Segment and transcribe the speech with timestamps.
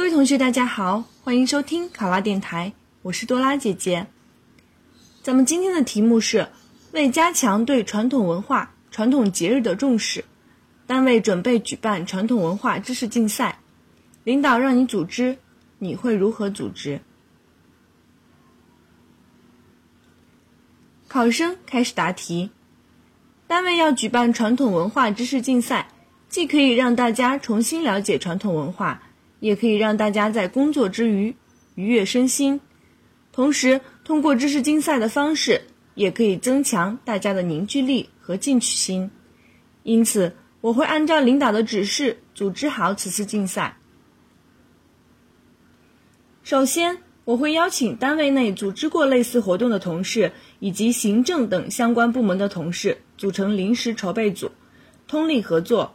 [0.00, 4.06] 各位同学，大家好，欢迎收听考拉电台，我是多拉姐姐。
[5.22, 6.48] 咱们今天的题目是：
[6.92, 10.24] 为加强对传统文化、传统节日的重视，
[10.86, 13.58] 单位准备举办传统文化知识竞赛，
[14.24, 15.36] 领导让你组织，
[15.78, 17.02] 你会如何组织？
[21.08, 22.50] 考生开始答题。
[23.46, 25.88] 单位要举办传统文化知识竞赛，
[26.30, 29.02] 既可以让大家重新了解传统文化。
[29.40, 31.34] 也可以让大家在工作之余
[31.74, 32.60] 愉悦身心，
[33.32, 35.62] 同时通过知识竞赛的方式，
[35.94, 39.10] 也可以增强大家的凝聚力和进取心。
[39.82, 43.76] 因此，我会按照领导的指示组织好此次竞赛。
[46.42, 54.50] 首先，我会邀请单位内组织过类似活动的同事以及行政等相关部门的同事组成临时筹备组，
[55.06, 55.94] 通力合作。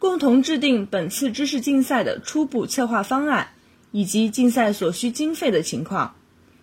[0.00, 3.50] 共同制定本次知识竞赛的初步策划方案
[3.92, 6.14] 以及竞赛所需经费的情况，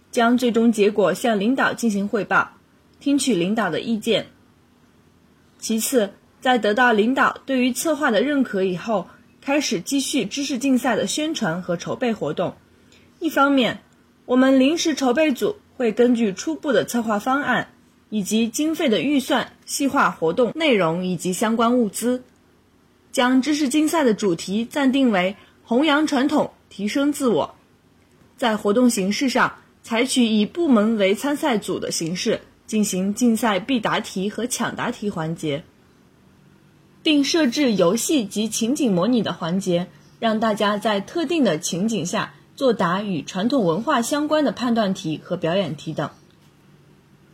[0.10, 2.54] 将最终结果向领导进行汇报，
[3.00, 4.26] 听取领导的意见。
[5.60, 9.08] 其次，在得到领导对于策划的认可以后，
[9.40, 12.56] 开始继续知识竞赛的宣传和筹备活动。
[13.20, 13.82] 一方面，
[14.26, 17.70] 我们临时筹备组会根据初步的策划方案
[18.10, 22.24] 以及经费的预算，细化活动内容以及相关物资。
[23.18, 27.56] 将知识竞赛的主题暂定为“弘扬传统，提升自我”。
[28.38, 35.64] 在活动形式上，采取以部门为参赛组的形式进行竞赛必答题和抢答题环节，
[37.02, 39.88] 并设置游戏及情景模拟的环节，
[40.20, 46.12] 让大家在特定的情景下作答与传统文化相关的判断题和表演题等。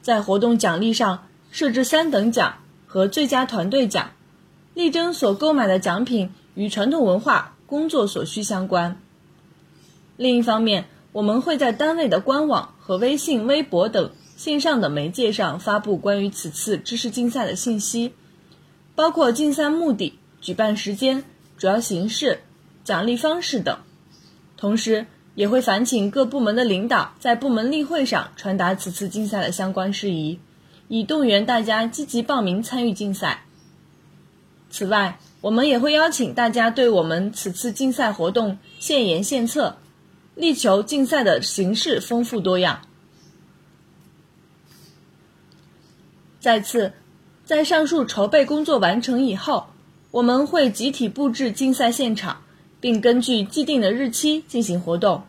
[0.02, 4.12] 在活动奖励上，设置三等奖和最佳团队奖。
[4.73, 8.99] 力争所购买的奖品与传统文化工作所需相关。
[10.17, 18.13] 另一方面，我们会在单位的官网和微信、微博等线上的媒介上发布关于此次知识竞赛的信息，
[18.95, 21.23] 包括竞赛目的、举办时间、
[21.57, 22.39] 主要形式、
[22.83, 23.78] 奖励方式等。
[24.57, 30.39] 同时，也会烦请各部门的领导在部门例会上传达此次竞赛的相关事宜，
[30.88, 33.45] 以动员大家积极报名参与竞赛。
[34.73, 39.78] 此外，我们也会邀请大家对我们此次竞赛活动献言献策，
[40.34, 42.81] 力求竞赛的形式丰富多样。
[46.39, 46.91] 再次，
[47.45, 49.67] 在上述筹备工作完成以后，
[50.09, 52.41] 我们会集体布置竞赛现场，
[52.81, 55.22] 并根据既定的日期进行活动。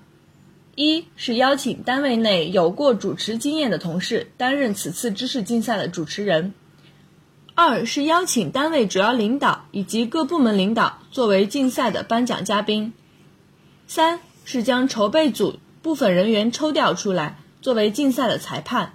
[0.75, 6.55] 一是邀请单位内有过主持经验的同事担任此次知识竞赛的主持人。
[7.57, 12.93] 二是邀请单位主要领导以及各部门领导作为竞赛的颁奖嘉宾。
[13.87, 18.95] 三是将筹备组部分人员抽调出来作为竞赛的裁判。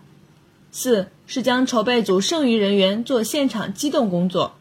[0.71, 4.55] 四是将筹备组剩余人员做现场机动工作，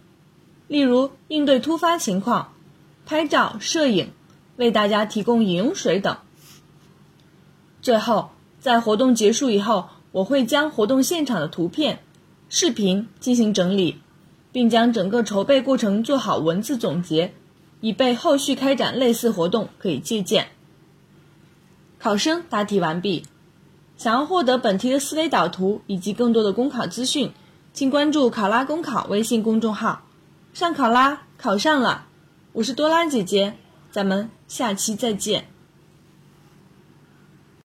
[0.68, 2.52] 例如应对突发情况、
[3.04, 4.12] 拍照、摄影、
[4.56, 6.16] 为大家提供饮用水等。
[7.82, 8.30] 最后，
[8.60, 11.98] 在活动结束以后，我会将活动现场的图片。
[12.48, 14.00] 视频进行整理，
[14.52, 17.34] 并将整个筹备过程做好文字总结，
[17.80, 20.48] 以备后续开展类似活动可以借鉴。
[21.98, 23.24] 考生答题完毕。
[23.96, 27.32] 想要获得本题的思维导图以及更多的公考资讯，
[27.72, 30.04] 请关注“考拉公考”微信公众号。
[30.54, 32.06] 上考拉，考上了！
[32.52, 33.54] 我是多拉姐姐，
[33.90, 35.48] 咱们下期再见。